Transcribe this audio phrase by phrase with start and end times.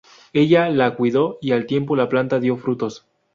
[0.33, 3.05] Ella la cuidó y al tiempo la planta dio frutos.